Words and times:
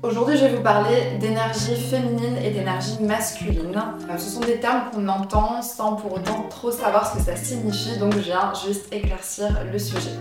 Aujourd'hui, 0.00 0.36
je 0.36 0.44
vais 0.44 0.54
vous 0.54 0.62
parler 0.62 1.16
d'énergie 1.18 1.74
féminine 1.74 2.36
et 2.44 2.50
d'énergie 2.50 3.02
masculine. 3.02 3.82
Euh, 4.08 4.16
ce 4.16 4.30
sont 4.30 4.40
des 4.40 4.60
termes 4.60 4.82
qu'on 4.92 5.08
entend 5.08 5.60
sans 5.60 5.96
pour 5.96 6.12
autant 6.12 6.46
trop 6.48 6.70
savoir 6.70 7.10
ce 7.10 7.18
que 7.18 7.24
ça 7.24 7.34
signifie, 7.34 7.98
donc 7.98 8.12
je 8.14 8.20
viens 8.20 8.52
juste 8.64 8.92
éclaircir 8.92 9.48
le 9.72 9.76
sujet. 9.76 10.12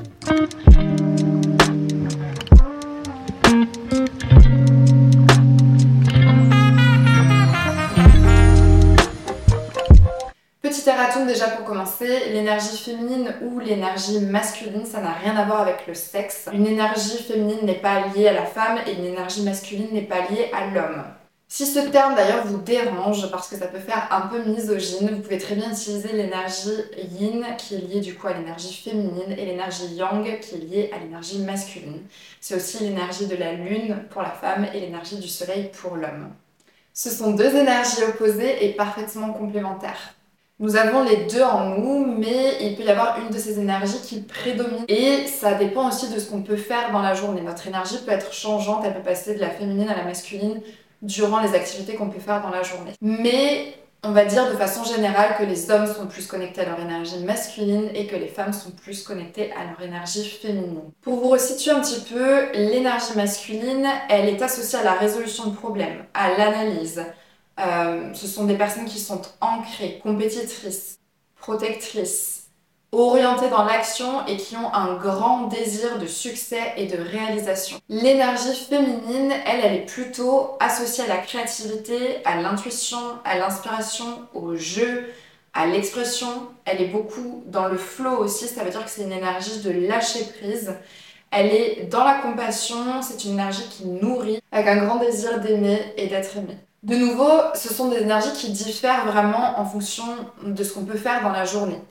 Petit 10.77 10.89
erratum 10.89 11.25
déjà 11.25 11.47
pour 11.47 11.65
commencer, 11.65 12.29
l'énergie 12.29 12.77
féminine 12.77 13.33
ou 13.41 13.59
l'énergie 13.59 14.19
masculine, 14.19 14.85
ça 14.85 15.01
n'a 15.01 15.11
rien 15.11 15.35
à 15.35 15.43
voir 15.43 15.61
avec 15.61 15.87
le 15.87 15.95
sexe. 15.95 16.47
Une 16.53 16.67
énergie 16.67 17.23
féminine 17.23 17.61
n'est 17.63 17.79
pas 17.79 18.07
liée 18.09 18.27
à 18.27 18.33
la 18.33 18.45
femme 18.45 18.77
et 18.85 18.93
une 18.93 19.05
énergie 19.05 19.41
masculine 19.41 19.87
n'est 19.91 20.03
pas 20.03 20.19
liée 20.29 20.51
à 20.53 20.67
l'homme. 20.67 21.03
Si 21.47 21.65
ce 21.65 21.79
terme 21.79 22.13
d'ailleurs 22.13 22.45
vous 22.45 22.59
dérange 22.59 23.31
parce 23.31 23.47
que 23.47 23.55
ça 23.55 23.65
peut 23.65 23.79
faire 23.79 24.07
un 24.11 24.27
peu 24.27 24.43
misogyne, 24.43 25.09
vous 25.09 25.21
pouvez 25.21 25.39
très 25.39 25.55
bien 25.55 25.71
utiliser 25.71 26.11
l'énergie 26.13 26.69
yin 27.19 27.43
qui 27.57 27.73
est 27.73 27.79
liée 27.79 27.99
du 27.99 28.13
coup 28.13 28.27
à 28.27 28.33
l'énergie 28.33 28.75
féminine 28.75 29.31
et 29.35 29.45
l'énergie 29.45 29.95
yang 29.95 30.39
qui 30.41 30.55
est 30.55 30.59
liée 30.59 30.91
à 30.93 30.99
l'énergie 30.99 31.39
masculine. 31.39 32.03
C'est 32.39 32.55
aussi 32.55 32.83
l'énergie 32.83 33.25
de 33.25 33.35
la 33.35 33.53
lune 33.53 34.03
pour 34.11 34.21
la 34.21 34.31
femme 34.31 34.67
et 34.75 34.79
l'énergie 34.79 35.17
du 35.17 35.27
soleil 35.27 35.71
pour 35.81 35.95
l'homme. 35.95 36.29
Ce 36.93 37.09
sont 37.09 37.31
deux 37.31 37.55
énergies 37.55 38.03
opposées 38.07 38.63
et 38.63 38.73
parfaitement 38.73 39.33
complémentaires. 39.33 40.13
Nous 40.59 40.75
avons 40.75 41.03
les 41.03 41.27
deux 41.31 41.43
en 41.43 41.65
nous, 41.65 42.03
mais 42.17 42.57
il 42.61 42.75
peut 42.75 42.81
y 42.81 42.89
avoir 42.89 43.19
une 43.19 43.29
de 43.29 43.37
ces 43.37 43.59
énergies 43.59 44.01
qui 44.01 44.21
prédomine. 44.21 44.85
Et 44.87 45.27
ça 45.27 45.53
dépend 45.53 45.87
aussi 45.87 46.09
de 46.09 46.17
ce 46.17 46.31
qu'on 46.31 46.41
peut 46.41 46.55
faire 46.55 46.91
dans 46.91 47.03
la 47.03 47.13
journée. 47.13 47.41
Notre 47.41 47.67
énergie 47.67 47.99
peut 48.03 48.11
être 48.11 48.33
changeante, 48.33 48.81
elle 48.83 48.95
peut 48.95 49.03
passer 49.03 49.35
de 49.35 49.39
la 49.39 49.51
féminine 49.51 49.87
à 49.87 49.95
la 49.95 50.03
masculine 50.03 50.59
durant 51.03 51.41
les 51.41 51.53
activités 51.53 51.93
qu'on 51.93 52.09
peut 52.09 52.19
faire 52.19 52.41
dans 52.41 52.49
la 52.49 52.63
journée. 52.63 52.93
Mais 53.01 53.75
on 54.03 54.13
va 54.13 54.25
dire 54.25 54.49
de 54.49 54.55
façon 54.55 54.83
générale 54.83 55.35
que 55.37 55.43
les 55.43 55.69
hommes 55.69 55.85
sont 55.85 56.07
plus 56.07 56.25
connectés 56.25 56.61
à 56.61 56.65
leur 56.65 56.79
énergie 56.79 57.23
masculine 57.23 57.89
et 57.93 58.07
que 58.07 58.15
les 58.15 58.27
femmes 58.27 58.53
sont 58.53 58.71
plus 58.71 59.03
connectées 59.03 59.51
à 59.51 59.63
leur 59.69 59.87
énergie 59.87 60.27
féminine. 60.27 60.91
Pour 61.01 61.19
vous 61.19 61.29
resituer 61.29 61.69
un 61.69 61.81
petit 61.81 62.01
peu, 62.11 62.51
l'énergie 62.53 63.15
masculine, 63.15 63.87
elle 64.09 64.27
est 64.27 64.41
associée 64.41 64.79
à 64.79 64.83
la 64.83 64.93
résolution 64.93 65.45
de 65.51 65.55
problèmes, 65.55 66.05
à 66.15 66.35
l'analyse, 66.35 67.03
euh, 67.59 68.13
ce 68.13 68.27
sont 68.27 68.45
des 68.45 68.55
personnes 68.55 68.85
qui 68.85 68.99
sont 68.99 69.21
ancrées, 69.41 69.99
compétitrices, 70.03 70.99
protectrices, 71.39 72.37
orientées 72.91 73.49
dans 73.49 73.63
l'action 73.63 74.25
et 74.27 74.37
qui 74.37 74.55
ont 74.55 74.73
un 74.73 74.95
grand 74.95 75.47
désir 75.47 75.99
de 75.99 76.07
succès 76.07 76.73
et 76.77 76.85
de 76.85 76.97
réalisation. 76.97 77.79
L'énergie 77.89 78.55
féminine, 78.55 79.33
elle, 79.45 79.59
elle 79.63 79.75
est 79.75 79.85
plutôt 79.85 80.51
associée 80.59 81.03
à 81.03 81.07
la 81.07 81.17
créativité, 81.17 82.23
à 82.25 82.41
l'intuition, 82.41 82.99
à 83.25 83.37
l'inspiration, 83.37 84.21
au 84.33 84.55
jeu, 84.55 85.11
à 85.53 85.65
l'expression. 85.65 86.27
Elle 86.65 86.81
est 86.81 86.87
beaucoup 86.87 87.43
dans 87.47 87.67
le 87.67 87.77
flow 87.77 88.17
aussi, 88.17 88.47
ça 88.47 88.63
veut 88.63 88.71
dire 88.71 88.83
que 88.83 88.89
c'est 88.89 89.03
une 89.03 89.11
énergie 89.11 89.61
de 89.61 89.71
lâcher 89.71 90.25
prise. 90.39 90.73
Elle 91.31 91.47
est 91.47 91.87
dans 91.89 92.05
la 92.05 92.19
compassion, 92.19 93.01
c'est 93.01 93.25
une 93.25 93.33
énergie 93.33 93.67
qui 93.69 93.85
nourrit, 93.85 94.41
avec 94.51 94.67
un 94.67 94.85
grand 94.85 94.97
désir 94.97 95.41
d'aimer 95.41 95.81
et 95.97 96.07
d'être 96.07 96.37
aimé. 96.37 96.57
De 96.87 96.95
nouveau, 96.95 97.29
ce 97.53 97.73
sont 97.73 97.89
des 97.89 97.97
énergies 97.97 98.31
qui 98.31 98.49
diffèrent 98.49 99.05
vraiment 99.07 99.59
en 99.59 99.65
fonction 99.65 100.05
de 100.41 100.63
ce 100.63 100.73
qu'on 100.73 100.85
peut 100.85 100.97
faire 100.97 101.21
dans 101.21 101.31
la 101.31 101.43
journée. 101.43 101.81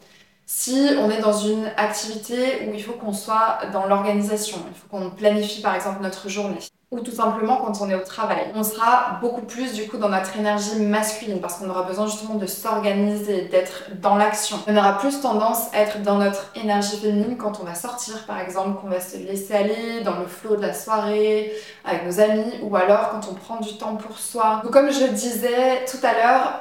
Si 0.47 0.89
on 0.99 1.11
est 1.11 1.21
dans 1.21 1.37
une 1.37 1.67
activité 1.77 2.67
où 2.67 2.73
il 2.73 2.83
faut 2.83 2.95
qu'on 2.95 3.13
soit 3.13 3.59
dans 3.75 3.87
l'organisation, 3.87 4.57
il 4.71 4.75
faut 4.75 4.89
qu'on 4.89 5.11
planifie 5.11 5.61
par 5.61 5.75
exemple 5.75 6.03
notre 6.03 6.31
journée, 6.31 6.61
ou 6.93 7.01
tout 7.01 7.11
simplement 7.11 7.57
quand 7.57 7.81
on 7.81 7.91
est 7.91 7.97
au 7.97 8.05
travail. 8.05 8.53
On 8.55 8.63
sera 8.63 9.19
beaucoup 9.21 9.43
plus 9.43 9.73
du 9.73 9.89
coup 9.89 9.97
dans 9.97 10.09
notre 10.09 10.37
énergie 10.37 10.81
masculine 10.81 11.41
parce 11.41 11.55
qu'on 11.55 11.69
aura 11.69 11.83
besoin 11.83 12.07
justement 12.07 12.37
de 12.37 12.47
s'organiser, 12.47 13.43
d'être 13.47 13.91
dans 14.01 14.15
l'action. 14.15 14.57
On 14.69 14.77
aura 14.77 14.99
plus 14.99 15.21
tendance 15.21 15.75
à 15.75 15.81
être 15.81 16.03
dans 16.03 16.19
notre 16.19 16.53
énergie 16.55 16.97
féminine 16.97 17.37
quand 17.37 17.59
on 17.61 17.65
va 17.65 17.75
sortir 17.75 18.25
par 18.27 18.39
exemple, 18.39 18.81
qu'on 18.81 18.89
va 18.89 19.01
se 19.01 19.17
laisser 19.17 19.55
aller 19.55 20.03
dans 20.05 20.17
le 20.21 20.27
flot 20.27 20.55
de 20.57 20.63
la 20.63 20.73
soirée 20.73 21.53
avec 21.85 22.07
nos 22.07 22.21
amis 22.21 22.53
ou 22.63 22.77
alors 22.77 23.11
quand 23.11 23.29
on 23.31 23.35
prend 23.35 23.57
du 23.57 23.77
temps 23.77 23.97
pour 23.97 24.19
soi. 24.19 24.61
Donc 24.63 24.73
comme 24.73 24.93
je 24.93 25.07
disais 25.07 25.85
tout 25.91 26.07
à 26.07 26.13
l'heure, 26.13 26.61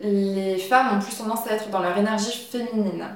les 0.00 0.58
femmes 0.58 0.96
ont 0.96 1.00
plus 1.00 1.16
tendance 1.16 1.48
à 1.48 1.54
être 1.54 1.68
dans 1.70 1.80
leur 1.80 1.98
énergie 1.98 2.46
féminine. 2.48 3.08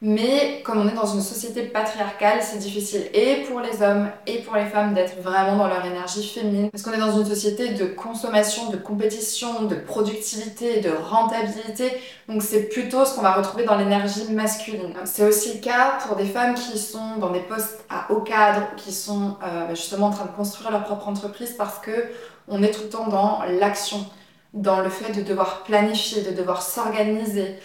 Mais 0.00 0.62
comme 0.64 0.78
on 0.78 0.88
est 0.88 0.94
dans 0.94 1.12
une 1.12 1.20
société 1.20 1.62
patriarcale, 1.62 2.38
c'est 2.40 2.58
difficile 2.58 3.02
et 3.14 3.42
pour 3.48 3.58
les 3.58 3.82
hommes 3.82 4.08
et 4.28 4.38
pour 4.42 4.54
les 4.54 4.66
femmes 4.66 4.94
d'être 4.94 5.20
vraiment 5.20 5.56
dans 5.56 5.66
leur 5.66 5.84
énergie 5.84 6.24
féminine. 6.24 6.70
Parce 6.70 6.84
qu'on 6.84 6.92
est 6.92 6.98
dans 6.98 7.18
une 7.18 7.26
société 7.26 7.70
de 7.70 7.84
consommation, 7.84 8.70
de 8.70 8.76
compétition, 8.76 9.64
de 9.64 9.74
productivité, 9.74 10.80
de 10.80 10.90
rentabilité. 10.90 11.90
Donc 12.28 12.42
c'est 12.42 12.68
plutôt 12.68 13.04
ce 13.04 13.16
qu'on 13.16 13.22
va 13.22 13.32
retrouver 13.32 13.64
dans 13.64 13.76
l'énergie 13.76 14.30
masculine. 14.30 14.94
C'est 15.04 15.26
aussi 15.26 15.54
le 15.54 15.60
cas 15.60 15.98
pour 16.06 16.14
des 16.14 16.26
femmes 16.26 16.54
qui 16.54 16.78
sont 16.78 17.16
dans 17.16 17.30
des 17.30 17.40
postes 17.40 17.84
à 17.90 18.12
haut 18.12 18.20
cadre, 18.20 18.68
qui 18.76 18.92
sont 18.92 19.36
euh, 19.42 19.70
justement 19.70 20.06
en 20.06 20.10
train 20.10 20.26
de 20.26 20.30
construire 20.30 20.70
leur 20.70 20.84
propre 20.84 21.08
entreprise 21.08 21.54
parce 21.58 21.80
que 21.80 22.06
on 22.46 22.62
est 22.62 22.70
tout 22.70 22.82
le 22.84 22.88
temps 22.88 23.08
dans 23.08 23.40
l'action, 23.58 24.06
dans 24.54 24.80
le 24.80 24.90
fait 24.90 25.12
de 25.12 25.22
devoir 25.22 25.64
planifier, 25.64 26.22
de 26.22 26.30
devoir 26.30 26.62
s'organiser. 26.62 27.56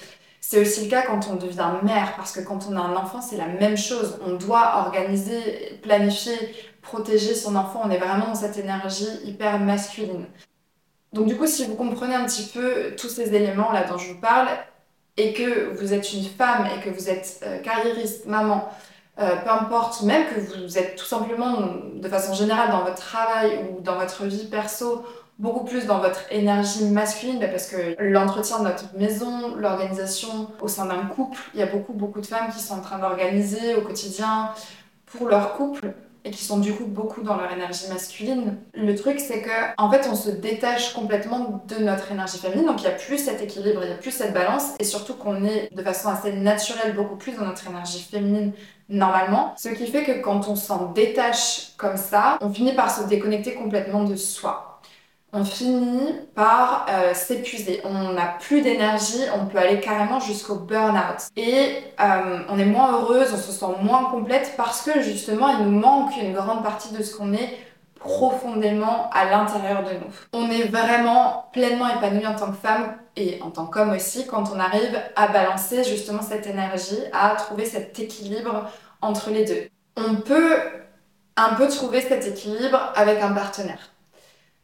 C'est 0.45 0.59
aussi 0.59 0.83
le 0.83 0.89
cas 0.89 1.03
quand 1.03 1.29
on 1.31 1.35
devient 1.35 1.69
mère, 1.83 2.17
parce 2.17 2.33
que 2.33 2.41
quand 2.41 2.67
on 2.69 2.75
a 2.75 2.81
un 2.81 2.97
enfant, 2.97 3.21
c'est 3.21 3.37
la 3.37 3.47
même 3.47 3.77
chose. 3.77 4.19
On 4.27 4.33
doit 4.33 4.83
organiser, 4.85 5.79
planifier, 5.81 6.33
protéger 6.81 7.33
son 7.33 7.55
enfant. 7.55 7.79
On 7.85 7.89
est 7.89 7.97
vraiment 7.97 8.27
dans 8.27 8.35
cette 8.35 8.57
énergie 8.57 9.07
hyper 9.23 9.57
masculine. 9.57 10.25
Donc 11.13 11.27
du 11.27 11.37
coup, 11.37 11.47
si 11.47 11.63
vous 11.63 11.75
comprenez 11.75 12.13
un 12.13 12.25
petit 12.25 12.51
peu 12.53 12.93
tous 12.97 13.07
ces 13.07 13.33
éléments-là 13.33 13.85
dont 13.85 13.97
je 13.97 14.11
vous 14.11 14.19
parle, 14.19 14.49
et 15.15 15.31
que 15.31 15.73
vous 15.79 15.93
êtes 15.93 16.11
une 16.11 16.25
femme 16.25 16.67
et 16.75 16.81
que 16.81 16.89
vous 16.93 17.09
êtes 17.09 17.39
euh, 17.43 17.59
carriériste, 17.59 18.25
maman, 18.25 18.67
euh, 19.19 19.37
peu 19.37 19.49
importe, 19.49 20.01
même 20.01 20.25
que 20.27 20.41
vous 20.41 20.77
êtes 20.77 20.97
tout 20.97 21.05
simplement 21.05 21.69
de 21.95 22.09
façon 22.09 22.33
générale 22.33 22.69
dans 22.69 22.83
votre 22.83 22.99
travail 22.99 23.59
ou 23.71 23.79
dans 23.79 23.95
votre 23.95 24.25
vie 24.25 24.47
perso 24.47 25.05
beaucoup 25.43 25.65
plus 25.65 25.85
dans 25.85 25.99
votre 25.99 26.21
énergie 26.31 26.85
masculine 26.85 27.37
bah, 27.37 27.47
parce 27.49 27.67
que 27.67 27.95
l'entretien 27.99 28.59
de 28.59 28.63
notre 28.63 28.85
maison, 28.97 29.55
l'organisation 29.57 30.47
au 30.61 30.69
sein 30.69 30.85
d'un 30.85 31.05
couple, 31.05 31.37
il 31.53 31.59
y 31.59 31.63
a 31.63 31.65
beaucoup 31.65 31.91
beaucoup 31.91 32.21
de 32.21 32.25
femmes 32.25 32.49
qui 32.51 32.61
sont 32.61 32.75
en 32.75 32.81
train 32.81 32.97
d'organiser 32.97 33.75
au 33.75 33.81
quotidien 33.81 34.51
pour 35.05 35.27
leur 35.27 35.53
couple 35.55 35.93
et 36.25 36.31
qui 36.31 36.45
sont 36.45 36.59
du 36.59 36.71
coup 36.73 36.85
beaucoup 36.85 37.21
dans 37.21 37.35
leur 37.35 37.51
énergie 37.51 37.89
masculine. 37.89 38.57
Le 38.73 38.95
truc 38.95 39.19
c'est 39.19 39.41
que 39.41 39.49
en 39.77 39.91
fait 39.91 40.07
on 40.09 40.15
se 40.15 40.29
détache 40.29 40.93
complètement 40.93 41.61
de 41.67 41.83
notre 41.83 42.09
énergie 42.13 42.37
féminine 42.37 42.65
donc 42.65 42.81
il 42.81 42.87
n'y 42.87 42.93
a 42.93 42.95
plus 42.95 43.17
cet 43.17 43.41
équilibre, 43.41 43.81
il 43.83 43.87
n'y 43.87 43.93
a 43.93 43.97
plus 43.97 44.11
cette 44.11 44.33
balance 44.33 44.75
et 44.79 44.85
surtout 44.85 45.15
qu'on 45.15 45.43
est 45.43 45.67
de 45.75 45.83
façon 45.83 46.07
assez 46.07 46.31
naturelle 46.31 46.95
beaucoup 46.95 47.17
plus 47.17 47.33
dans 47.33 47.45
notre 47.45 47.67
énergie 47.67 48.01
féminine 48.01 48.53
normalement. 48.87 49.53
Ce 49.57 49.67
qui 49.67 49.87
fait 49.87 50.03
que 50.03 50.21
quand 50.21 50.47
on 50.47 50.55
s'en 50.55 50.93
détache 50.93 51.73
comme 51.75 51.97
ça, 51.97 52.37
on 52.39 52.49
finit 52.49 52.73
par 52.73 52.89
se 52.89 53.03
déconnecter 53.03 53.55
complètement 53.55 54.05
de 54.05 54.15
soi 54.15 54.72
on 55.33 55.43
finit 55.43 56.13
par 56.35 56.85
euh, 56.89 57.13
s'épuiser. 57.15 57.81
On 57.83 58.13
n'a 58.13 58.37
plus 58.39 58.61
d'énergie, 58.61 59.23
on 59.35 59.47
peut 59.47 59.57
aller 59.57 59.79
carrément 59.79 60.19
jusqu'au 60.19 60.55
burn-out. 60.55 61.27
Et 61.35 61.77
euh, 61.99 62.39
on 62.49 62.59
est 62.59 62.65
moins 62.65 62.93
heureuse, 62.93 63.33
on 63.33 63.37
se 63.37 63.51
sent 63.51 63.65
moins 63.81 64.05
complète 64.05 64.53
parce 64.55 64.83
que 64.83 65.01
justement 65.01 65.49
il 65.49 65.65
nous 65.65 65.79
manque 65.79 66.15
une 66.21 66.33
grande 66.33 66.63
partie 66.63 66.93
de 66.93 67.01
ce 67.01 67.17
qu'on 67.17 67.33
est 67.33 67.57
profondément 67.95 69.09
à 69.11 69.25
l'intérieur 69.25 69.83
de 69.83 69.93
nous. 69.93 70.13
On 70.33 70.51
est 70.51 70.65
vraiment 70.65 71.45
pleinement 71.51 71.87
épanoui 71.87 72.27
en 72.27 72.35
tant 72.35 72.51
que 72.51 72.57
femme 72.57 72.95
et 73.15 73.39
en 73.41 73.49
tant 73.49 73.65
qu'homme 73.65 73.91
aussi 73.91 74.27
quand 74.27 74.51
on 74.53 74.59
arrive 74.59 74.99
à 75.15 75.27
balancer 75.29 75.83
justement 75.83 76.21
cette 76.21 76.45
énergie, 76.45 76.99
à 77.11 77.35
trouver 77.35 77.65
cet 77.65 77.97
équilibre 77.99 78.69
entre 79.01 79.31
les 79.31 79.45
deux. 79.45 79.69
On 79.97 80.15
peut 80.15 80.57
un 81.37 81.55
peu 81.55 81.67
trouver 81.67 82.01
cet 82.01 82.27
équilibre 82.27 82.91
avec 82.95 83.21
un 83.21 83.31
partenaire. 83.31 83.92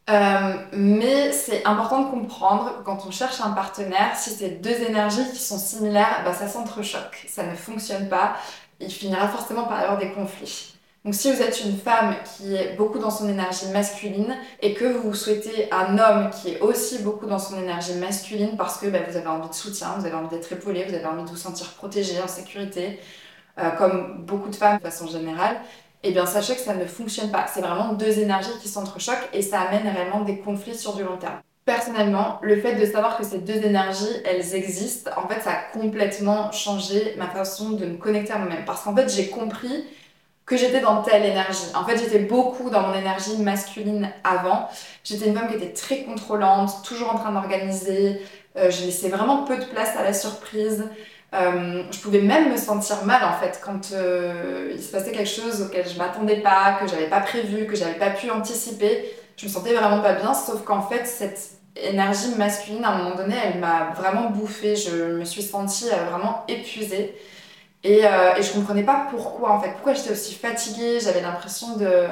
Euh, 0.09 0.55
mais 0.73 1.31
c'est 1.31 1.65
important 1.65 2.03
de 2.03 2.09
comprendre 2.09 2.81
quand 2.83 3.05
on 3.07 3.11
cherche 3.11 3.41
un 3.41 3.51
partenaire, 3.51 4.15
si 4.15 4.31
c'est 4.31 4.61
deux 4.61 4.81
énergies 4.81 5.29
qui 5.31 5.39
sont 5.39 5.59
similaires, 5.59 6.21
bah 6.25 6.33
ça 6.33 6.47
s'entrechoque, 6.47 7.25
ça 7.27 7.43
ne 7.43 7.53
fonctionne 7.53 8.09
pas, 8.09 8.35
il 8.79 8.91
finira 8.91 9.27
forcément 9.27 9.65
par 9.65 9.79
avoir 9.79 9.97
des 9.99 10.11
conflits. 10.11 10.73
Donc 11.05 11.13
si 11.15 11.31
vous 11.31 11.41
êtes 11.41 11.63
une 11.63 11.77
femme 11.77 12.15
qui 12.25 12.55
est 12.55 12.75
beaucoup 12.75 12.99
dans 12.99 13.11
son 13.11 13.29
énergie 13.29 13.67
masculine 13.71 14.35
et 14.61 14.73
que 14.73 14.85
vous 14.85 15.13
souhaitez 15.13 15.71
un 15.71 15.97
homme 15.97 16.29
qui 16.29 16.49
est 16.49 16.59
aussi 16.59 16.99
beaucoup 16.99 17.25
dans 17.25 17.39
son 17.39 17.57
énergie 17.57 17.95
masculine 17.95 18.57
parce 18.57 18.79
que 18.79 18.87
bah, 18.87 18.99
vous 19.07 19.15
avez 19.15 19.27
envie 19.27 19.47
de 19.47 19.53
soutien, 19.53 19.95
vous 19.97 20.05
avez 20.05 20.15
envie 20.15 20.27
d'être 20.29 20.51
épaulé, 20.51 20.85
vous 20.85 20.93
avez 20.93 21.05
envie 21.05 21.23
de 21.23 21.29
vous 21.29 21.37
sentir 21.37 21.67
protégé, 21.75 22.21
en 22.21 22.27
sécurité, 22.27 22.99
euh, 23.59 23.69
comme 23.71 24.25
beaucoup 24.25 24.49
de 24.49 24.55
femmes 24.55 24.77
de 24.77 24.83
façon 24.83 25.07
générale, 25.07 25.61
eh 26.03 26.11
bien 26.11 26.25
sachez 26.25 26.55
que 26.55 26.61
ça 26.61 26.75
ne 26.75 26.85
fonctionne 26.85 27.31
pas. 27.31 27.45
C'est 27.53 27.61
vraiment 27.61 27.93
deux 27.93 28.19
énergies 28.19 28.57
qui 28.61 28.67
s'entrechoquent 28.67 29.29
et 29.33 29.41
ça 29.41 29.61
amène 29.61 29.87
réellement 29.87 30.21
des 30.21 30.39
conflits 30.39 30.77
sur 30.77 30.95
du 30.95 31.03
long 31.03 31.17
terme. 31.17 31.39
Personnellement, 31.65 32.39
le 32.41 32.59
fait 32.59 32.75
de 32.75 32.85
savoir 32.85 33.17
que 33.17 33.23
ces 33.23 33.39
deux 33.39 33.57
énergies, 33.57 34.07
elles 34.25 34.55
existent, 34.55 35.11
en 35.17 35.27
fait, 35.27 35.41
ça 35.41 35.51
a 35.51 35.77
complètement 35.77 36.51
changé 36.51 37.13
ma 37.17 37.27
façon 37.27 37.71
de 37.71 37.85
me 37.85 37.97
connecter 37.97 38.33
à 38.33 38.39
moi-même. 38.39 38.65
Parce 38.65 38.81
qu'en 38.83 38.95
fait, 38.95 39.07
j'ai 39.09 39.27
compris 39.27 39.85
que 40.49 40.57
j'étais 40.57 40.79
dans 40.79 41.03
telle 41.03 41.23
énergie. 41.23 41.67
En 41.75 41.85
fait, 41.85 41.97
j'étais 41.97 42.19
beaucoup 42.19 42.71
dans 42.71 42.81
mon 42.81 42.93
énergie 42.95 43.37
masculine 43.37 44.11
avant. 44.23 44.67
J'étais 45.03 45.27
une 45.27 45.35
femme 45.35 45.47
qui 45.47 45.55
était 45.55 45.73
très 45.73 46.03
contrôlante, 46.03 46.81
toujours 46.83 47.13
en 47.13 47.19
train 47.19 47.31
d'organiser. 47.31 48.19
Euh, 48.57 48.71
je 48.71 48.85
laissais 48.85 49.09
vraiment 49.09 49.43
peu 49.43 49.57
de 49.57 49.65
place 49.65 49.95
à 49.95 50.03
la 50.03 50.13
surprise. 50.13 50.85
Euh, 51.35 51.83
je 51.91 51.99
pouvais 51.99 52.21
même 52.21 52.51
me 52.51 52.57
sentir 52.57 53.05
mal 53.05 53.23
en 53.23 53.33
fait 53.33 53.61
quand 53.63 53.91
euh, 53.93 54.71
il 54.73 54.81
se 54.81 54.91
passait 54.91 55.11
quelque 55.11 55.29
chose 55.29 55.61
auquel 55.61 55.87
je 55.87 55.97
m'attendais 55.97 56.37
pas, 56.41 56.79
que 56.81 56.87
j'avais 56.87 57.07
pas 57.07 57.19
prévu, 57.21 57.67
que 57.67 57.75
j'avais 57.75 57.99
pas 57.99 58.09
pu 58.09 58.31
anticiper. 58.31 59.05
Je 59.37 59.45
me 59.45 59.49
sentais 59.51 59.73
vraiment 59.73 60.01
pas 60.01 60.13
bien, 60.13 60.33
sauf 60.33 60.63
qu'en 60.63 60.81
fait 60.81 61.05
cette 61.05 61.51
énergie 61.75 62.35
masculine 62.37 62.83
à 62.83 62.89
un 62.91 62.97
moment 62.97 63.15
donné, 63.15 63.35
elle 63.43 63.59
m'a 63.59 63.91
vraiment 63.95 64.29
bouffée. 64.31 64.75
Je 64.75 65.17
me 65.19 65.25
suis 65.25 65.43
sentie 65.43 65.89
vraiment 66.09 66.43
épuisée. 66.47 67.15
Et, 67.83 68.05
euh, 68.05 68.35
et 68.37 68.43
je 68.43 68.51
comprenais 68.53 68.83
pas 68.83 69.07
pourquoi 69.11 69.51
en 69.53 69.61
fait, 69.61 69.71
pourquoi 69.73 69.93
j'étais 69.93 70.11
aussi 70.11 70.35
fatiguée, 70.35 70.99
j'avais 70.99 71.21
l'impression 71.21 71.77
de, 71.77 72.07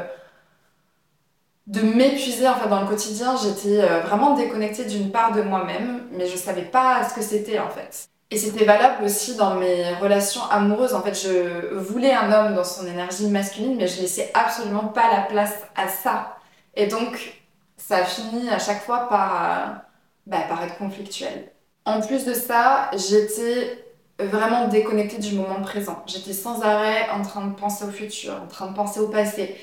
de 1.67 1.81
m'épuiser 1.81 2.47
en 2.47 2.55
fait 2.55 2.69
dans 2.69 2.81
le 2.81 2.87
quotidien, 2.87 3.35
j'étais 3.35 3.81
euh, 3.81 3.99
vraiment 4.01 4.33
déconnectée 4.35 4.85
d'une 4.85 5.11
part 5.11 5.33
de 5.33 5.41
moi-même, 5.41 6.07
mais 6.11 6.27
je 6.27 6.37
savais 6.37 6.63
pas 6.63 7.07
ce 7.07 7.13
que 7.13 7.21
c'était 7.21 7.59
en 7.59 7.69
fait. 7.69 8.09
Et 8.29 8.37
c'était 8.37 8.65
valable 8.65 9.05
aussi 9.05 9.35
dans 9.35 9.55
mes 9.55 9.93
relations 9.95 10.43
amoureuses. 10.49 10.93
En 10.93 11.01
fait, 11.01 11.13
je 11.13 11.75
voulais 11.75 12.13
un 12.13 12.31
homme 12.31 12.55
dans 12.55 12.63
son 12.65 12.85
énergie 12.85 13.27
masculine, 13.27 13.77
mais 13.77 13.87
je 13.87 14.01
laissais 14.01 14.31
absolument 14.33 14.89
pas 14.89 15.09
la 15.13 15.21
place 15.21 15.53
à 15.75 15.87
ça. 15.87 16.37
Et 16.75 16.87
donc, 16.87 17.41
ça 17.77 17.97
a 17.97 18.05
fini 18.05 18.49
à 18.49 18.59
chaque 18.59 18.81
fois 18.83 19.07
par, 19.07 19.81
bah, 20.25 20.41
par 20.49 20.61
être 20.63 20.77
conflictuel. 20.77 21.51
En 21.85 22.01
plus 22.01 22.25
de 22.25 22.33
ça, 22.33 22.91
j'étais 22.97 23.85
vraiment 24.19 24.67
déconnectée 24.67 25.19
du 25.19 25.35
moment 25.35 25.61
présent. 25.61 26.03
J'étais 26.07 26.33
sans 26.33 26.61
arrêt 26.63 27.09
en 27.11 27.21
train 27.21 27.47
de 27.47 27.55
penser 27.55 27.85
au 27.85 27.91
futur, 27.91 28.33
en 28.43 28.47
train 28.47 28.67
de 28.67 28.75
penser 28.75 28.99
au 28.99 29.07
passé. 29.07 29.55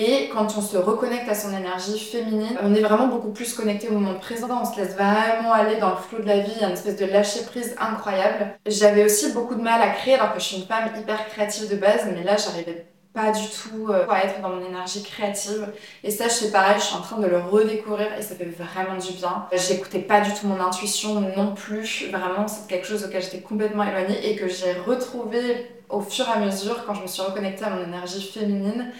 Et 0.00 0.28
quand 0.32 0.46
on 0.56 0.60
se 0.60 0.76
reconnecte 0.76 1.28
à 1.28 1.34
son 1.34 1.48
énergie 1.48 1.98
féminine, 1.98 2.56
on 2.62 2.72
est 2.72 2.82
vraiment 2.82 3.08
beaucoup 3.08 3.32
plus 3.32 3.52
connecté 3.52 3.88
au 3.88 3.94
moment 3.94 4.14
présent. 4.14 4.48
On 4.62 4.64
se 4.64 4.78
laisse 4.78 4.94
vraiment 4.94 5.52
aller 5.52 5.74
dans 5.76 5.90
le 5.90 5.96
flot 5.96 6.20
de 6.20 6.28
la 6.28 6.38
vie, 6.38 6.52
il 6.54 6.60
y 6.60 6.64
a 6.64 6.68
une 6.68 6.74
espèce 6.74 6.96
de 6.96 7.06
lâcher 7.06 7.42
prise 7.44 7.74
incroyable. 7.80 8.46
J'avais 8.64 9.04
aussi 9.04 9.32
beaucoup 9.32 9.56
de 9.56 9.60
mal 9.60 9.82
à 9.82 9.88
créer 9.88 10.14
alors 10.14 10.32
que 10.32 10.38
je 10.38 10.44
suis 10.44 10.56
une 10.58 10.66
femme 10.66 10.88
hyper 10.96 11.26
créative 11.26 11.68
de 11.68 11.74
base, 11.74 12.06
mais 12.14 12.22
là 12.22 12.36
j'arrivais 12.36 12.86
pas 13.12 13.32
du 13.32 13.48
tout 13.48 13.88
euh, 13.88 14.06
à 14.08 14.22
être 14.22 14.40
dans 14.40 14.50
mon 14.50 14.64
énergie 14.64 15.02
créative. 15.02 15.66
Et 16.04 16.12
ça, 16.12 16.28
sais 16.28 16.52
pareil, 16.52 16.76
je 16.78 16.84
suis 16.84 16.96
en 16.96 17.00
train 17.00 17.18
de 17.18 17.26
le 17.26 17.38
redécouvrir 17.40 18.06
et 18.16 18.22
ça 18.22 18.36
fait 18.36 18.44
vraiment 18.44 19.00
du 19.00 19.12
bien. 19.14 19.46
J'écoutais 19.52 19.98
pas 19.98 20.20
du 20.20 20.30
tout 20.32 20.46
mon 20.46 20.60
intuition 20.60 21.20
non 21.36 21.54
plus. 21.54 22.08
Vraiment, 22.12 22.46
c'est 22.46 22.68
quelque 22.68 22.86
chose 22.86 23.04
auquel 23.04 23.20
j'étais 23.20 23.40
complètement 23.40 23.82
éloignée 23.82 24.30
et 24.30 24.36
que 24.36 24.46
j'ai 24.46 24.74
retrouvé 24.86 25.66
au 25.88 26.00
fur 26.00 26.28
et 26.28 26.32
à 26.32 26.38
mesure 26.38 26.84
quand 26.86 26.94
je 26.94 27.02
me 27.02 27.06
suis 27.08 27.22
reconnectée 27.22 27.64
à 27.64 27.70
mon 27.70 27.82
énergie 27.82 28.22
féminine. 28.22 28.92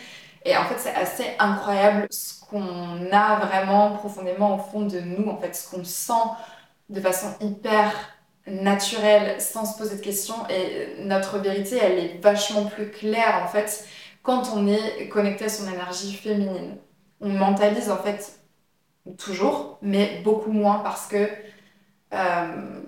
Et 0.44 0.56
en 0.56 0.64
fait, 0.64 0.78
c'est 0.78 0.94
assez 0.94 1.24
incroyable 1.38 2.06
ce 2.10 2.40
qu'on 2.44 3.12
a 3.12 3.36
vraiment 3.46 3.92
profondément 3.92 4.56
au 4.56 4.58
fond 4.58 4.82
de 4.86 5.00
nous, 5.00 5.28
en 5.28 5.36
fait, 5.38 5.54
ce 5.54 5.70
qu'on 5.70 5.84
sent 5.84 6.12
de 6.88 7.00
façon 7.00 7.28
hyper 7.40 7.92
naturelle, 8.46 9.40
sans 9.40 9.64
se 9.66 9.76
poser 9.78 9.96
de 9.96 10.00
questions. 10.02 10.48
Et 10.48 10.96
notre 11.04 11.38
vérité, 11.38 11.78
elle 11.78 11.98
est 11.98 12.18
vachement 12.22 12.64
plus 12.66 12.90
claire, 12.90 13.42
en 13.44 13.48
fait, 13.48 13.86
quand 14.22 14.50
on 14.54 14.66
est 14.66 15.08
connecté 15.08 15.46
à 15.46 15.48
son 15.48 15.70
énergie 15.70 16.14
féminine. 16.14 16.76
On 17.20 17.28
mentalise, 17.28 17.90
en 17.90 17.98
fait, 17.98 18.38
toujours, 19.18 19.78
mais 19.82 20.20
beaucoup 20.24 20.52
moins 20.52 20.80
parce 20.80 21.06
que 21.06 21.28
euh, 22.14 22.80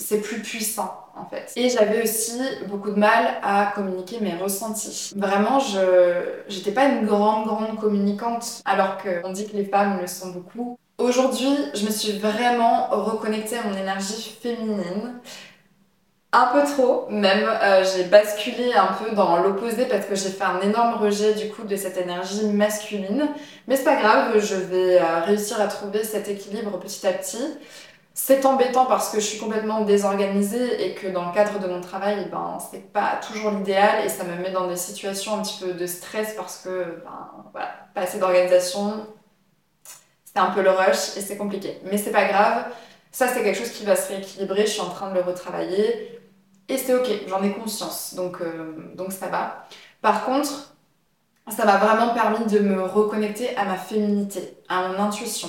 c'est 0.00 0.20
plus 0.20 0.40
puissant 0.40 0.92
en 1.16 1.26
fait. 1.26 1.52
Et 1.56 1.68
j'avais 1.68 2.02
aussi 2.02 2.40
beaucoup 2.68 2.90
de 2.90 2.98
mal 2.98 3.38
à 3.42 3.72
communiquer 3.74 4.18
mes 4.20 4.34
ressentis. 4.34 5.12
Vraiment, 5.16 5.60
je 5.60 6.40
j'étais 6.48 6.72
pas 6.72 6.86
une 6.86 7.06
grande 7.06 7.46
grande 7.46 7.78
communicante 7.78 8.62
alors 8.64 8.98
qu'on 8.98 9.32
dit 9.32 9.46
que 9.46 9.56
les 9.56 9.64
femmes 9.64 9.98
le 10.00 10.06
sont 10.06 10.30
beaucoup. 10.30 10.78
Aujourd'hui, 10.98 11.56
je 11.74 11.86
me 11.86 11.90
suis 11.90 12.18
vraiment 12.18 12.88
reconnectée 12.90 13.56
à 13.56 13.62
mon 13.62 13.74
énergie 13.74 14.36
féminine. 14.42 15.14
Un 16.32 16.46
peu 16.52 16.62
trop, 16.62 17.06
même. 17.10 17.44
Euh, 17.44 17.82
j'ai 17.84 18.04
basculé 18.04 18.72
un 18.74 18.92
peu 18.92 19.16
dans 19.16 19.38
l'opposé 19.38 19.86
parce 19.86 20.06
que 20.06 20.14
j'ai 20.14 20.28
fait 20.28 20.44
un 20.44 20.60
énorme 20.60 20.94
rejet 21.02 21.34
du 21.34 21.48
coup 21.48 21.64
de 21.64 21.74
cette 21.74 21.96
énergie 21.96 22.46
masculine. 22.46 23.28
Mais 23.66 23.74
c'est 23.74 23.84
pas 23.84 23.96
grave, 23.96 24.38
je 24.38 24.54
vais 24.54 25.00
euh, 25.00 25.20
réussir 25.24 25.60
à 25.60 25.66
trouver 25.66 26.04
cet 26.04 26.28
équilibre 26.28 26.78
petit 26.78 27.04
à 27.04 27.12
petit. 27.12 27.42
C'est 28.22 28.44
embêtant 28.44 28.84
parce 28.84 29.08
que 29.08 29.18
je 29.18 29.24
suis 29.24 29.38
complètement 29.38 29.80
désorganisée 29.80 30.86
et 30.86 30.94
que 30.94 31.06
dans 31.06 31.26
le 31.28 31.32
cadre 31.32 31.58
de 31.58 31.66
mon 31.66 31.80
travail, 31.80 32.28
ben, 32.30 32.58
c'est 32.70 32.92
pas 32.92 33.18
toujours 33.26 33.50
l'idéal 33.50 34.04
et 34.04 34.10
ça 34.10 34.24
me 34.24 34.36
met 34.36 34.50
dans 34.50 34.68
des 34.68 34.76
situations 34.76 35.38
un 35.38 35.42
petit 35.42 35.64
peu 35.64 35.72
de 35.72 35.86
stress 35.86 36.34
parce 36.36 36.58
que, 36.58 37.02
ben, 37.02 37.30
voilà, 37.50 37.70
pas 37.94 38.02
assez 38.02 38.18
d'organisation, 38.18 39.06
c'est 40.22 40.38
un 40.38 40.50
peu 40.50 40.60
le 40.60 40.70
rush 40.70 41.16
et 41.16 41.22
c'est 41.22 41.38
compliqué. 41.38 41.80
Mais 41.84 41.96
c'est 41.96 42.10
pas 42.10 42.26
grave, 42.26 42.66
ça 43.10 43.26
c'est 43.26 43.42
quelque 43.42 43.58
chose 43.58 43.70
qui 43.70 43.86
va 43.86 43.96
se 43.96 44.08
rééquilibrer, 44.08 44.66
je 44.66 44.72
suis 44.72 44.82
en 44.82 44.90
train 44.90 45.08
de 45.08 45.14
le 45.14 45.22
retravailler 45.22 46.20
et 46.68 46.76
c'est 46.76 46.94
ok, 46.94 47.08
j'en 47.26 47.42
ai 47.42 47.52
conscience, 47.52 48.12
donc, 48.14 48.42
euh, 48.42 48.92
donc 48.96 49.12
ça 49.12 49.28
va. 49.28 49.64
Par 50.02 50.26
contre, 50.26 50.74
ça 51.48 51.64
m'a 51.64 51.78
vraiment 51.78 52.12
permis 52.12 52.44
de 52.44 52.58
me 52.58 52.82
reconnecter 52.82 53.56
à 53.56 53.64
ma 53.64 53.76
féminité, 53.76 54.58
à 54.68 54.88
mon 54.88 55.02
intuition, 55.02 55.48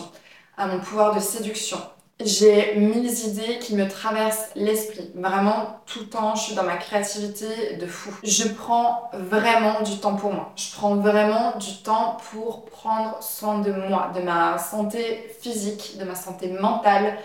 à 0.55 0.67
mon 0.67 0.79
pouvoir 0.79 1.13
de 1.13 1.19
séduction, 1.19 1.77
j'ai 2.25 2.75
mille 2.75 3.07
idées 3.07 3.59
qui 3.59 3.75
me 3.75 3.87
traversent 3.87 4.49
l'esprit. 4.55 5.11
Vraiment, 5.15 5.81
tout 5.85 5.99
le 6.01 6.05
temps, 6.07 6.35
je 6.35 6.43
suis 6.43 6.55
dans 6.55 6.63
ma 6.63 6.77
créativité 6.77 7.75
de 7.75 7.85
fou. 7.85 8.11
Je 8.23 8.47
prends 8.47 9.09
vraiment 9.13 9.81
du 9.81 9.99
temps 9.99 10.15
pour 10.15 10.33
moi. 10.33 10.51
Je 10.55 10.71
prends 10.73 10.95
vraiment 10.95 11.57
du 11.57 11.81
temps 11.83 12.17
pour 12.31 12.65
prendre 12.65 13.21
soin 13.21 13.59
de 13.59 13.71
moi, 13.71 14.11
de 14.15 14.21
ma 14.21 14.57
santé 14.57 15.31
physique, 15.41 15.97
de 15.99 16.03
ma 16.05 16.15
santé 16.15 16.47
mentale. 16.47 17.17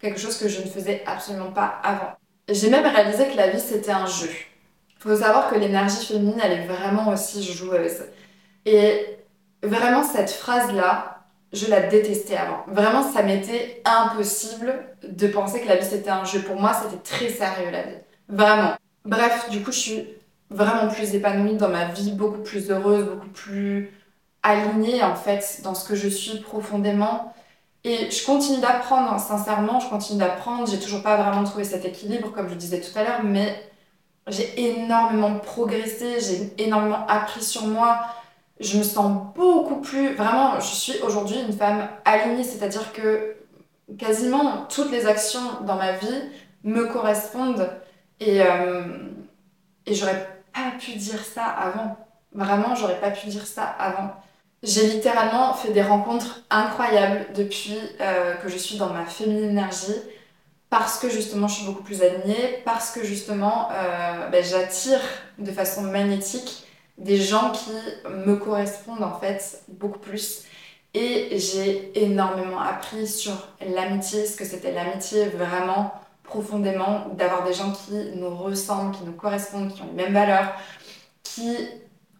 Quelque 0.00 0.20
chose 0.20 0.38
que 0.38 0.48
je 0.48 0.60
ne 0.60 0.66
faisais 0.66 1.02
absolument 1.06 1.52
pas 1.52 1.80
avant. 1.82 2.12
J'ai 2.48 2.70
même 2.70 2.86
réalisé 2.86 3.28
que 3.28 3.36
la 3.36 3.48
vie, 3.48 3.60
c'était 3.60 3.90
un 3.90 4.06
jeu. 4.06 4.30
Faut 5.00 5.16
savoir 5.16 5.50
que 5.50 5.56
l'énergie 5.56 6.04
féminine, 6.04 6.40
elle 6.42 6.52
est 6.52 6.66
vraiment 6.66 7.08
aussi 7.08 7.42
joueuse. 7.42 8.04
Et 8.64 9.18
vraiment, 9.62 10.02
cette 10.02 10.30
phrase-là, 10.30 11.17
je 11.52 11.70
la 11.70 11.80
détestais 11.80 12.36
avant. 12.36 12.64
Vraiment, 12.68 13.02
ça 13.02 13.22
m'était 13.22 13.82
impossible 13.84 14.74
de 15.02 15.28
penser 15.28 15.60
que 15.60 15.68
la 15.68 15.76
vie 15.76 15.86
c'était 15.86 16.10
un 16.10 16.24
jeu. 16.24 16.40
Pour 16.42 16.60
moi, 16.60 16.72
c'était 16.74 17.02
très 17.02 17.28
sérieux 17.28 17.70
la 17.70 17.82
vie. 17.82 17.98
Vraiment. 18.28 18.74
Bref, 19.04 19.48
du 19.50 19.62
coup, 19.62 19.72
je 19.72 19.78
suis 19.78 20.08
vraiment 20.50 20.88
plus 20.92 21.14
épanouie 21.14 21.56
dans 21.56 21.68
ma 21.68 21.86
vie, 21.86 22.12
beaucoup 22.12 22.42
plus 22.42 22.70
heureuse, 22.70 23.04
beaucoup 23.04 23.28
plus 23.28 23.92
alignée 24.42 25.02
en 25.02 25.14
fait 25.14 25.60
dans 25.62 25.74
ce 25.74 25.86
que 25.88 25.94
je 25.94 26.08
suis 26.08 26.40
profondément. 26.40 27.34
Et 27.84 28.10
je 28.10 28.26
continue 28.26 28.60
d'apprendre, 28.60 29.18
sincèrement, 29.20 29.80
je 29.80 29.88
continue 29.88 30.18
d'apprendre. 30.18 30.66
J'ai 30.68 30.78
toujours 30.78 31.02
pas 31.02 31.16
vraiment 31.16 31.44
trouvé 31.44 31.64
cet 31.64 31.84
équilibre, 31.84 32.32
comme 32.32 32.48
je 32.48 32.54
disais 32.54 32.80
tout 32.80 32.96
à 32.98 33.04
l'heure, 33.04 33.22
mais 33.24 33.54
j'ai 34.26 34.60
énormément 34.60 35.38
progressé, 35.38 36.18
j'ai 36.20 36.62
énormément 36.62 37.06
appris 37.06 37.42
sur 37.42 37.66
moi 37.66 38.00
je 38.60 38.78
me 38.78 38.82
sens 38.82 39.34
beaucoup 39.34 39.80
plus. 39.80 40.14
Vraiment, 40.14 40.60
je 40.60 40.74
suis 40.74 41.00
aujourd'hui 41.02 41.36
une 41.40 41.52
femme 41.52 41.88
alignée, 42.04 42.44
c'est-à-dire 42.44 42.92
que 42.92 43.36
quasiment 43.98 44.66
toutes 44.68 44.90
les 44.90 45.06
actions 45.06 45.62
dans 45.62 45.76
ma 45.76 45.92
vie 45.92 46.22
me 46.64 46.86
correspondent 46.86 47.70
et, 48.20 48.42
euh, 48.42 48.82
et 49.86 49.94
j'aurais 49.94 50.28
pas 50.52 50.72
pu 50.78 50.92
dire 50.92 51.24
ça 51.24 51.44
avant. 51.44 51.96
Vraiment, 52.32 52.74
j'aurais 52.74 53.00
pas 53.00 53.10
pu 53.10 53.28
dire 53.28 53.46
ça 53.46 53.64
avant. 53.64 54.12
J'ai 54.62 54.88
littéralement 54.88 55.54
fait 55.54 55.72
des 55.72 55.82
rencontres 55.82 56.42
incroyables 56.50 57.26
depuis 57.34 57.78
euh, 58.00 58.34
que 58.34 58.48
je 58.48 58.56
suis 58.56 58.76
dans 58.76 58.90
ma 58.90 59.04
féminine 59.04 59.50
énergie 59.50 59.94
parce 60.68 60.98
que 60.98 61.08
justement 61.08 61.48
je 61.48 61.54
suis 61.54 61.66
beaucoup 61.66 61.82
plus 61.82 62.02
alignée, 62.02 62.60
parce 62.64 62.90
que 62.90 63.02
justement 63.02 63.68
euh, 63.72 64.28
ben, 64.28 64.44
j'attire 64.44 65.00
de 65.38 65.50
façon 65.50 65.82
magnétique 65.82 66.67
des 66.98 67.16
gens 67.16 67.52
qui 67.52 67.70
me 68.10 68.36
correspondent 68.36 69.02
en 69.02 69.18
fait 69.18 69.62
beaucoup 69.68 69.98
plus. 69.98 70.44
Et 70.94 71.38
j'ai 71.38 71.92
énormément 72.02 72.60
appris 72.60 73.06
sur 73.06 73.32
l'amitié, 73.74 74.26
ce 74.26 74.36
que 74.36 74.44
c'était 74.44 74.72
l'amitié 74.72 75.26
vraiment 75.26 75.92
profondément, 76.24 77.06
d'avoir 77.14 77.44
des 77.44 77.52
gens 77.52 77.72
qui 77.72 77.94
nous 78.16 78.34
ressemblent, 78.36 78.96
qui 78.96 79.04
nous 79.04 79.12
correspondent, 79.12 79.72
qui 79.72 79.82
ont 79.82 79.86
les 79.86 80.04
mêmes 80.04 80.12
valeurs, 80.12 80.52
qui 81.22 81.56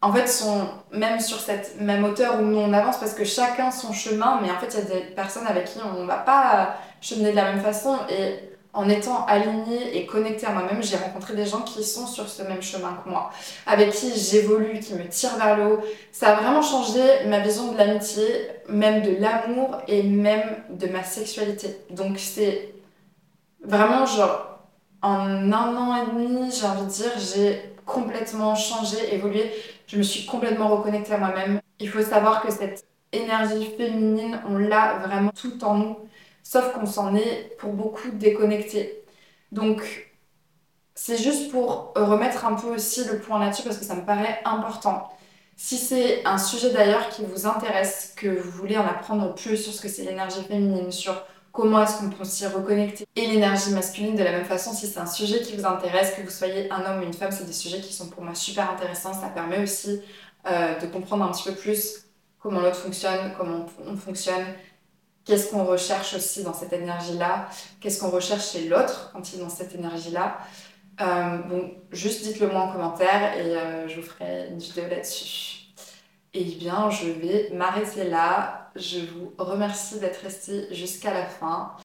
en 0.01 0.13
fait 0.13 0.27
sont 0.29 0.69
même 0.93 1.21
sur 1.21 1.41
cette 1.41 1.81
même 1.81 2.05
hauteur 2.05 2.41
où 2.41 2.43
nous 2.43 2.59
on 2.59 2.73
avance 2.73 2.99
parce 2.99 3.15
que 3.15 3.25
chacun 3.25 3.71
son 3.71 3.93
chemin, 3.93 4.41
mais 4.41 4.51
en 4.51 4.59
fait 4.59 4.69
il 4.69 4.79
y 4.79 4.83
a 4.83 5.01
des 5.01 5.07
personnes 5.15 5.47
avec 5.47 5.67
qui 5.67 5.79
on 5.85 6.03
ne 6.03 6.07
va 6.07 6.19
pas 6.19 6.77
cheminer 7.01 7.31
de 7.31 7.37
la 7.37 7.53
même 7.53 7.63
façon 7.63 7.97
et 8.09 8.39
en 8.79 8.89
étant 8.89 9.27
alignée 9.27 9.97
et 9.97 10.07
connectée 10.07 10.47
à 10.47 10.53
moi-même, 10.53 10.81
j'ai 10.85 10.97
rencontré 10.97 11.35
des 11.35 11.45
gens 11.45 11.63
qui 11.63 11.83
sont 11.83 12.07
sur 12.07 12.29
ce 12.29 12.45
même 12.45 12.63
chemin 12.63 12.97
que 13.03 13.11
moi, 13.11 13.31
avec 13.67 13.91
qui 13.91 14.17
j'évolue, 14.17 14.79
qui 14.79 14.95
me 14.95 15.09
tirent 15.09 15.37
vers 15.37 15.57
le 15.57 15.65
haut. 15.65 15.81
Ça 16.13 16.29
a 16.29 16.41
vraiment 16.41 16.63
changé 16.63 17.01
ma 17.27 17.41
vision 17.41 17.73
de 17.73 17.77
l'amitié, 17.77 18.25
même 18.69 19.03
de 19.03 19.17
l'amour 19.21 19.79
et 19.89 20.05
même 20.05 20.59
de 20.71 20.87
ma 20.87 21.03
sexualité. 21.03 21.77
Donc 21.91 22.21
c'est 22.21 22.73
vraiment 23.65 24.07
genre, 24.07 24.61
en 25.03 25.27
un 25.27 25.53
an 25.53 25.97
et 25.97 26.07
demi, 26.13 26.53
j'ai 26.53 26.67
envie 26.67 26.85
de 26.85 26.91
dire, 26.91 27.13
j'ai 27.19 27.61
complètement 27.85 28.55
changé, 28.55 29.13
évolué. 29.13 29.51
Je 29.89 29.99
me 29.99 30.05
suis 30.05 30.25
complètement 30.25 30.69
reconnectée 30.69 31.15
à 31.15 31.19
moi-même. 31.19 31.61
Il 31.81 31.89
faut 31.89 32.03
savoir 32.03 32.43
que 32.43 32.53
cette 32.53 32.87
énergie 33.11 33.73
féminine, 33.77 34.39
on 34.49 34.57
l'a 34.57 35.01
vraiment 35.05 35.33
tout 35.33 35.65
en 35.65 35.75
nous, 35.75 35.97
sauf 36.49 36.73
qu'on 36.73 36.87
s'en 36.87 37.15
est 37.15 37.57
pour 37.59 37.75
beaucoup 37.75 38.11
déconnecté. 38.11 39.05
Donc, 39.53 39.83
c'est 40.95 41.19
juste 41.19 41.51
pour 41.51 41.93
remettre 41.95 42.47
un 42.47 42.55
peu 42.55 42.69
aussi 42.69 43.05
le 43.05 43.19
point 43.19 43.39
là-dessus 43.39 43.65
parce 43.65 43.77
que 43.77 43.85
ça 43.85 43.95
me 43.95 44.07
paraît 44.07 44.41
important. 44.47 45.11
Si 45.59 45.77
c'est 45.77 46.25
un 46.25 46.39
sujet 46.39 46.71
d'ailleurs 46.71 47.11
qui 47.11 47.23
vous 47.23 47.47
intéresse, 47.47 48.15
que 48.17 48.29
vous 48.29 48.51
voulez 48.51 48.79
en 48.79 48.87
apprendre 48.87 49.35
plus 49.35 49.59
sur 49.59 49.75
ce 49.75 49.83
que 49.83 49.89
c'est 49.89 50.05
l'énergie 50.05 50.43
féminine, 50.43 50.91
sur 50.91 51.23
comment 51.53 51.83
est-ce 51.83 51.99
qu'on 51.99 52.09
peut 52.09 52.25
s'y 52.25 52.47
reconnecter, 52.47 53.05
et 53.15 53.27
l'énergie 53.27 53.71
masculine 53.73 54.17
de 54.17 54.25
la 54.25 54.33
même 54.33 54.47
façon, 54.47 54.73
si 54.73 54.87
c'est 54.87 55.01
un 55.01 55.07
sujet 55.07 55.43
qui 55.43 55.55
vous 55.55 55.67
intéresse, 55.67 56.15
que 56.17 56.23
vous 56.23 56.31
soyez 56.31 56.73
un 56.73 56.81
homme 56.83 57.01
ou 57.01 57.03
une 57.03 57.13
femme, 57.13 57.31
c'est 57.31 57.45
des 57.45 57.53
sujets 57.53 57.83
qui 57.83 57.93
sont 57.93 58.09
pour 58.09 58.23
moi 58.23 58.35
super 58.35 58.71
intéressants. 58.71 59.13
Ça 59.13 59.29
permet 59.29 59.63
aussi 59.63 60.01
euh, 60.47 60.79
de 60.79 60.87
comprendre 60.87 61.25
un 61.25 61.31
petit 61.31 61.51
peu 61.51 61.55
plus 61.55 62.07
comment 62.39 62.61
l'autre 62.61 62.77
fonctionne, 62.77 63.35
comment 63.37 63.67
on 63.85 63.97
fonctionne, 63.97 64.47
qu'est-ce 65.29 65.51
qu'on 65.51 65.65
recherche 65.65 66.15
aussi 66.15 66.43
dans 66.43 66.55
cette 66.55 66.73
énergie-là, 66.73 67.49
qu'est-ce 67.81 68.01
qu'on 68.01 68.09
recherche 68.09 68.53
chez 68.53 68.67
l'autre 68.67 69.11
quand 69.13 69.33
il 69.33 69.39
est 69.39 69.43
dans 69.43 69.51
cette 69.51 69.75
énergie-là? 69.75 70.39
Euh, 71.01 71.39
bon, 71.47 71.71
juste 71.93 72.25
dites-le 72.25 72.49
moi 72.49 72.63
en 72.63 72.73
commentaire 72.73 73.37
et 73.37 73.57
euh, 73.57 73.89
je 73.89 74.01
vous 74.01 74.07
ferai 74.07 74.49
une 74.49 74.59
vidéo 74.59 74.85
là-dessus. 74.89 75.67
Et 76.33 76.45
bien, 76.45 76.91
je 76.91 77.11
vais 77.11 77.51
m'arrêter 77.53 78.05
là. 78.05 78.71
Je 78.75 79.01
vous 79.01 79.33
remercie 79.39 80.01
d'être 80.01 80.23
resté 80.23 80.75
jusqu'à 80.75 81.13
la 81.13 81.27
fin. 81.27 81.77